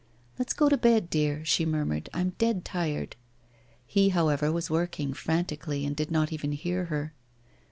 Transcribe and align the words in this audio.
'Let's 0.39 0.53
go 0.53 0.67
to 0.67 0.77
bed, 0.77 1.11
dear,' 1.11 1.45
she 1.45 1.63
murmured; 1.63 2.09
'I'm 2.11 2.31
dead 2.39 2.65
tired.' 2.65 3.15
He, 3.85 4.09
however, 4.09 4.51
was 4.51 4.67
working 4.67 5.13
frantically, 5.13 5.85
and 5.85 5.95
did 5.95 6.09
not 6.09 6.33
even 6.33 6.53
hear 6.53 6.85
her. 6.85 7.13